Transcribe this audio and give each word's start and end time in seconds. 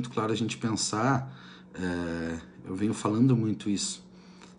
claro 0.00 0.32
a 0.32 0.36
gente 0.36 0.56
pensar, 0.56 1.36
é, 1.74 2.38
eu 2.66 2.74
venho 2.74 2.94
falando 2.94 3.36
muito 3.36 3.68
isso, 3.68 4.04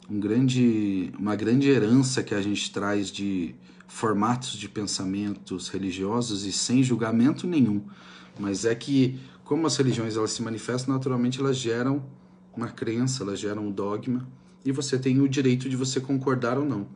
um 0.10 0.20
grande, 0.20 1.12
uma 1.18 1.36
grande 1.36 1.70
herança 1.70 2.22
que 2.22 2.36
a 2.36 2.42
gente 2.42 2.72
traz 2.72 3.10
de 3.10 3.56
formatos 3.88 4.54
de 4.54 4.68
pensamentos 4.68 5.70
religiosos 5.70 6.46
e 6.46 6.52
sem 6.52 6.84
julgamento 6.84 7.48
nenhum, 7.48 7.82
mas 8.40 8.66
é 8.66 8.76
que 8.76 9.20
como 9.44 9.68
as 9.68 9.76
religiões 9.78 10.16
elas 10.16 10.32
se 10.32 10.42
manifestam 10.42 10.94
naturalmente 10.94 11.40
elas 11.40 11.58
geram 11.58 12.04
uma 12.56 12.68
crença, 12.68 13.24
elas 13.24 13.40
geram 13.40 13.68
um 13.68 13.72
dogma 13.72 14.28
e 14.66 14.72
você 14.72 14.98
tem 14.98 15.20
o 15.22 15.28
direito 15.28 15.70
de 15.70 15.76
você 15.76 16.00
concordar 16.00 16.58
ou 16.58 16.66
não. 16.66 16.88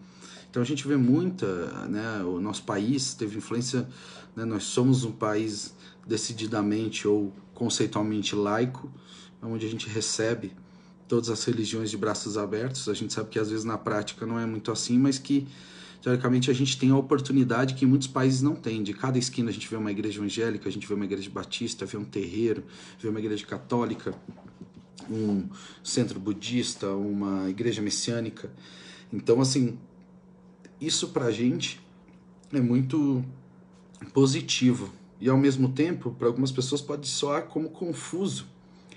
Então 0.58 0.64
a 0.64 0.66
gente 0.66 0.88
vê 0.88 0.98
muita, 0.98 1.86
né, 1.88 2.24
o 2.24 2.42
nosso 2.42 2.64
país 2.64 3.14
teve 3.14 3.38
influência, 3.38 3.88
né, 4.36 4.44
nós 4.44 4.64
somos 4.64 5.04
um 5.04 5.12
país 5.12 5.76
decididamente 6.08 7.08
ou 7.08 7.32
conceitualmente 7.54 8.36
laico, 8.36 8.92
onde 9.40 9.68
a 9.68 9.70
gente 9.70 9.88
recebe 9.88 10.52
todas 11.08 11.30
as 11.30 11.44
religiões 11.44 11.92
de 11.92 11.98
braços 11.98 12.40
abertos. 12.40 12.90
A 12.90 12.96
gente 12.96 13.14
sabe 13.14 13.30
que 13.30 13.38
às 13.38 13.52
vezes 13.52 13.66
na 13.66 13.78
prática 13.78 14.26
não 14.26 14.40
é 14.40 14.48
muito 14.48 14.72
assim, 14.72 14.98
mas 14.98 15.20
que 15.20 15.48
teoricamente 16.02 16.50
a 16.50 16.54
gente 16.56 16.76
tem 16.76 16.90
a 16.90 16.98
oportunidade 16.98 17.76
que 17.76 17.86
muitos 17.86 18.08
países 18.08 18.42
não 18.42 18.56
têm. 18.56 18.82
De 18.82 18.96
cada 18.96 19.20
esquina 19.20 19.52
a 19.52 19.54
gente 19.54 19.68
vê 19.68 19.76
uma 19.76 19.92
igreja 19.92 20.18
evangélica, 20.18 20.68
a 20.68 20.72
gente 20.72 20.88
vê 20.88 20.96
uma 20.96 21.06
igreja 21.06 21.30
batista, 21.30 21.86
vê 21.86 21.98
um 21.98 22.04
terreiro, 22.04 22.64
vê 23.00 23.08
uma 23.10 23.20
igreja 23.20 23.46
católica, 23.46 24.12
um 25.08 25.48
centro 25.84 26.20
budista, 26.20 26.90
uma 26.90 27.48
igreja 27.48 27.80
messiânica. 27.80 28.52
Então, 29.14 29.40
assim, 29.40 29.78
isso 30.80 31.10
pra 31.10 31.32
gente 31.32 31.80
é 32.54 32.60
muito 32.60 33.24
positivo. 34.14 34.90
E 35.20 35.30
ao 35.30 35.38
mesmo 35.38 35.70
tempo, 35.70 36.12
para 36.12 36.28
algumas 36.28 36.52
pessoas 36.52 36.82
pode 36.82 37.08
soar 37.08 37.44
como 37.44 37.70
confuso. 37.70 38.46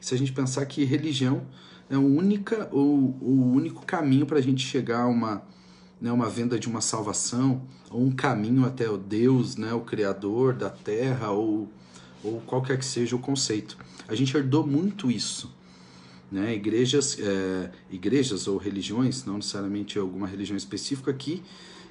Se 0.00 0.14
a 0.14 0.19
gente 0.19 0.32
pensar 0.32 0.64
que 0.66 0.84
religião 0.84 1.46
é 1.88 1.96
o, 1.96 2.04
única, 2.04 2.69
o, 2.72 3.14
o 3.20 3.52
único 3.54 3.84
caminho 3.84 4.27
para 4.27 4.38
a 4.38 4.42
gente 4.42 4.66
chegar 4.66 5.02
a 5.02 5.06
uma, 5.06 5.42
né, 6.00 6.12
uma 6.12 6.28
venda 6.28 6.58
de 6.58 6.69
uma 6.69 6.80
salvação, 6.80 7.62
ou 7.91 8.02
um 8.02 8.10
caminho 8.10 8.64
até 8.64 8.88
o 8.88 8.97
Deus, 8.97 9.56
né, 9.56 9.72
o 9.72 9.80
Criador 9.80 10.54
da 10.54 10.70
Terra, 10.70 11.30
ou, 11.30 11.69
ou 12.22 12.41
qualquer 12.42 12.78
que 12.78 12.84
seja 12.84 13.16
o 13.16 13.19
conceito. 13.19 13.76
A 14.06 14.14
gente 14.14 14.36
herdou 14.36 14.66
muito 14.66 15.10
isso. 15.10 15.54
Né? 16.30 16.54
Igrejas, 16.54 17.19
é, 17.19 17.70
igrejas 17.91 18.47
ou 18.47 18.56
religiões, 18.56 19.24
não 19.24 19.36
necessariamente 19.36 19.98
alguma 19.98 20.28
religião 20.28 20.56
específica, 20.56 21.12
que 21.12 21.42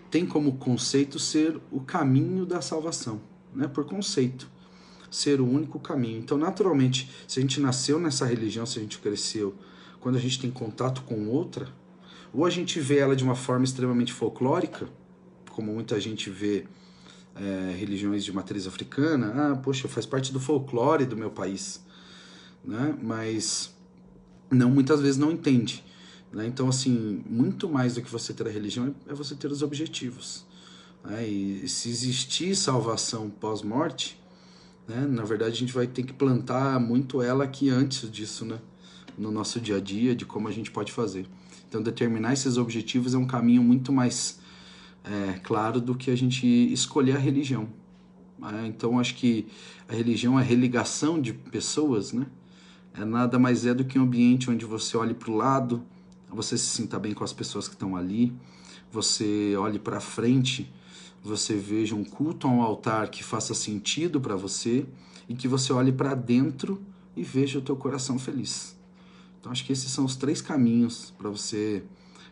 tem 0.09 0.25
como 0.25 0.57
conceito 0.57 1.19
ser 1.19 1.59
o 1.71 1.79
caminho 1.79 2.45
da 2.45 2.61
salvação, 2.61 3.21
né? 3.53 3.67
por 3.67 3.85
conceito, 3.85 4.49
ser 5.09 5.39
o 5.39 5.47
único 5.47 5.79
caminho. 5.79 6.19
Então, 6.19 6.37
naturalmente, 6.37 7.09
se 7.27 7.39
a 7.39 7.41
gente 7.41 7.59
nasceu 7.59 7.99
nessa 7.99 8.25
religião, 8.25 8.65
se 8.65 8.79
a 8.79 8.81
gente 8.81 8.99
cresceu, 8.99 9.55
quando 9.99 10.17
a 10.17 10.19
gente 10.19 10.39
tem 10.39 10.49
contato 10.49 11.03
com 11.03 11.27
outra, 11.27 11.67
ou 12.33 12.45
a 12.45 12.49
gente 12.49 12.79
vê 12.79 12.99
ela 12.99 13.15
de 13.15 13.23
uma 13.23 13.35
forma 13.35 13.65
extremamente 13.65 14.13
folclórica, 14.13 14.87
como 15.49 15.73
muita 15.73 15.99
gente 15.99 16.29
vê 16.29 16.65
é, 17.35 17.75
religiões 17.77 18.23
de 18.23 18.31
matriz 18.31 18.67
africana, 18.67 19.51
ah, 19.51 19.55
poxa, 19.55 19.87
faz 19.87 20.05
parte 20.05 20.31
do 20.31 20.39
folclore 20.39 21.05
do 21.05 21.17
meu 21.17 21.31
país, 21.31 21.83
né? 22.63 22.95
Mas 23.01 23.75
não 24.49 24.69
muitas 24.69 25.01
vezes 25.01 25.17
não 25.17 25.31
entende. 25.31 25.83
Né? 26.31 26.47
Então, 26.47 26.69
assim, 26.69 27.23
muito 27.27 27.67
mais 27.69 27.95
do 27.95 28.01
que 28.01 28.09
você 28.09 28.33
ter 28.33 28.47
a 28.47 28.51
religião 28.51 28.93
é 29.07 29.13
você 29.13 29.35
ter 29.35 29.51
os 29.51 29.61
objetivos. 29.61 30.45
Né? 31.03 31.27
E 31.27 31.67
se 31.67 31.89
existir 31.89 32.55
salvação 32.55 33.29
pós-morte, 33.29 34.19
né? 34.87 35.07
na 35.07 35.23
verdade 35.23 35.53
a 35.53 35.57
gente 35.57 35.73
vai 35.73 35.87
ter 35.87 36.03
que 36.03 36.13
plantar 36.13 36.79
muito 36.79 37.21
ela 37.21 37.43
aqui 37.43 37.69
antes 37.69 38.09
disso, 38.11 38.45
né? 38.45 38.59
no 39.17 39.31
nosso 39.31 39.59
dia 39.59 39.77
a 39.77 39.79
dia, 39.79 40.15
de 40.15 40.25
como 40.25 40.47
a 40.47 40.51
gente 40.51 40.71
pode 40.71 40.91
fazer. 40.91 41.25
Então, 41.67 41.83
determinar 41.83 42.33
esses 42.33 42.57
objetivos 42.57 43.13
é 43.13 43.17
um 43.17 43.27
caminho 43.27 43.61
muito 43.61 43.91
mais 43.91 44.39
é, 45.03 45.39
claro 45.39 45.79
do 45.79 45.93
que 45.93 46.09
a 46.09 46.15
gente 46.15 46.47
escolher 46.71 47.15
a 47.15 47.19
religião. 47.19 47.69
Né? 48.39 48.65
Então, 48.67 48.99
acho 48.99 49.15
que 49.15 49.47
a 49.87 49.93
religião 49.93 50.39
é 50.39 50.41
a 50.41 50.45
religação 50.45 51.21
de 51.21 51.33
pessoas, 51.33 52.13
né? 52.13 52.25
É 52.93 53.05
nada 53.05 53.37
mais 53.37 53.65
é 53.65 53.73
do 53.73 53.85
que 53.85 53.99
um 53.99 54.03
ambiente 54.03 54.49
onde 54.49 54.65
você 54.65 54.97
olhe 54.97 55.13
para 55.13 55.29
o 55.29 55.35
lado, 55.35 55.83
você 56.31 56.57
se 56.57 56.67
sinta 56.67 56.99
bem 56.99 57.13
com 57.13 57.23
as 57.23 57.33
pessoas 57.33 57.67
que 57.67 57.73
estão 57.73 57.95
ali, 57.95 58.33
você 58.91 59.55
olhe 59.57 59.79
para 59.79 59.99
frente, 59.99 60.71
você 61.23 61.55
veja 61.55 61.95
um 61.95 62.03
culto 62.03 62.47
a 62.47 62.49
um 62.49 62.61
altar 62.61 63.09
que 63.09 63.23
faça 63.23 63.53
sentido 63.53 64.21
para 64.21 64.35
você 64.35 64.85
e 65.27 65.35
que 65.35 65.47
você 65.47 65.73
olhe 65.73 65.91
para 65.91 66.15
dentro 66.15 66.81
e 67.15 67.23
veja 67.23 67.59
o 67.59 67.61
teu 67.61 67.75
coração 67.75 68.17
feliz. 68.17 68.77
Então 69.39 69.51
acho 69.51 69.65
que 69.65 69.73
esses 69.73 69.91
são 69.91 70.05
os 70.05 70.15
três 70.15 70.41
caminhos 70.41 71.13
para 71.17 71.29
você 71.29 71.83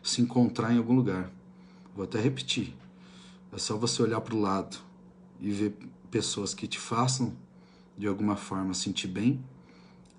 se 0.01 0.21
encontrar 0.21 0.73
em 0.73 0.77
algum 0.77 0.95
lugar. 0.95 1.31
Vou 1.95 2.03
até 2.03 2.19
repetir. 2.19 2.75
É 3.51 3.57
só 3.57 3.77
você 3.77 4.01
olhar 4.01 4.21
para 4.21 4.35
o 4.35 4.39
lado 4.39 4.77
e 5.39 5.51
ver 5.51 5.77
pessoas 6.09 6.53
que 6.53 6.67
te 6.67 6.79
façam 6.79 7.33
de 7.97 8.07
alguma 8.07 8.35
forma 8.35 8.73
sentir 8.73 9.07
bem 9.07 9.43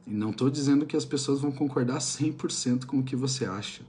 e 0.09 0.15
não 0.15 0.31
estou 0.31 0.49
dizendo 0.49 0.87
que 0.87 0.97
as 0.97 1.05
pessoas 1.05 1.41
vão 1.41 1.53
concordar 1.53 1.99
100% 1.99 2.87
com 2.87 3.01
o 3.01 3.03
que 3.03 3.15
você 3.15 3.45
acha, 3.45 3.83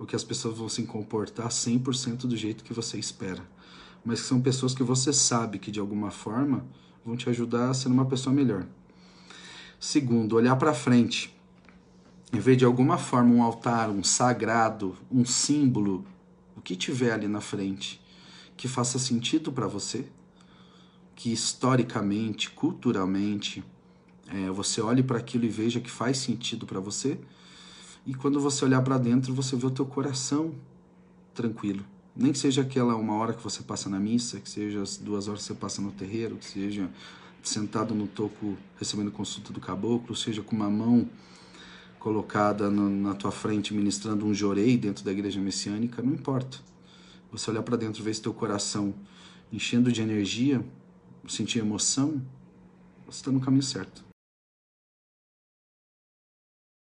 ou 0.00 0.04
que 0.04 0.16
as 0.16 0.24
pessoas 0.24 0.58
vão 0.58 0.68
se 0.68 0.82
comportar 0.82 1.48
100% 1.48 2.26
do 2.26 2.36
jeito 2.36 2.64
que 2.64 2.74
você 2.74 2.98
espera, 2.98 3.42
mas 4.04 4.20
que 4.20 4.26
são 4.26 4.40
pessoas 4.40 4.74
que 4.74 4.82
você 4.82 5.12
sabe 5.12 5.60
que 5.60 5.70
de 5.70 5.78
alguma 5.78 6.10
forma 6.10 6.66
vão 7.04 7.16
te 7.16 7.30
ajudar 7.30 7.70
a 7.70 7.74
ser 7.74 7.86
uma 7.86 8.04
pessoa 8.04 8.34
melhor. 8.34 8.66
Segundo, 9.78 10.34
olhar 10.34 10.56
para 10.56 10.74
frente 10.74 11.32
e 12.32 12.40
ver 12.40 12.56
de 12.56 12.64
alguma 12.64 12.98
forma 12.98 13.32
um 13.32 13.42
altar, 13.42 13.90
um 13.90 14.02
sagrado, 14.02 14.96
um 15.10 15.24
símbolo, 15.24 16.04
o 16.56 16.60
que 16.60 16.74
tiver 16.74 17.12
ali 17.12 17.28
na 17.28 17.40
frente, 17.40 18.00
que 18.56 18.66
faça 18.66 18.98
sentido 18.98 19.52
para 19.52 19.68
você, 19.68 20.04
que 21.14 21.32
historicamente, 21.32 22.50
culturalmente, 22.50 23.62
é, 24.30 24.50
você 24.50 24.80
olhe 24.80 25.02
para 25.02 25.18
aquilo 25.18 25.44
e 25.44 25.48
veja 25.48 25.80
que 25.80 25.90
faz 25.90 26.18
sentido 26.18 26.64
para 26.66 26.78
você. 26.80 27.18
E 28.06 28.14
quando 28.14 28.40
você 28.40 28.64
olhar 28.64 28.80
para 28.82 28.96
dentro, 28.96 29.34
você 29.34 29.56
vê 29.56 29.66
o 29.66 29.70
teu 29.70 29.84
coração 29.84 30.54
tranquilo. 31.34 31.84
Nem 32.16 32.32
que 32.32 32.38
seja 32.38 32.62
aquela 32.62 32.96
uma 32.96 33.14
hora 33.14 33.32
que 33.32 33.42
você 33.42 33.62
passa 33.62 33.88
na 33.88 33.98
missa, 33.98 34.40
que 34.40 34.48
seja 34.48 34.82
as 34.82 34.96
duas 34.96 35.28
horas 35.28 35.42
que 35.42 35.48
você 35.48 35.54
passa 35.54 35.82
no 35.82 35.90
terreiro, 35.90 36.36
que 36.36 36.44
seja 36.44 36.88
sentado 37.42 37.94
no 37.94 38.06
toco 38.06 38.56
recebendo 38.78 39.10
consulta 39.10 39.52
do 39.52 39.60
caboclo, 39.60 40.14
seja 40.14 40.42
com 40.42 40.54
uma 40.54 40.68
mão 40.68 41.08
colocada 41.98 42.70
no, 42.70 42.88
na 42.88 43.14
tua 43.14 43.30
frente 43.30 43.74
ministrando 43.74 44.26
um 44.26 44.34
jorei 44.34 44.76
dentro 44.76 45.04
da 45.04 45.12
igreja 45.12 45.40
messiânica, 45.40 46.02
não 46.02 46.12
importa. 46.12 46.58
Você 47.32 47.50
olhar 47.50 47.62
para 47.62 47.76
dentro, 47.76 48.02
ver 48.02 48.14
se 48.14 48.22
teu 48.22 48.34
coração 48.34 48.94
enchendo 49.52 49.90
de 49.92 50.02
energia, 50.02 50.64
sentir 51.28 51.58
emoção, 51.58 52.20
você 53.06 53.18
está 53.18 53.30
no 53.30 53.40
caminho 53.40 53.62
certo. 53.62 54.09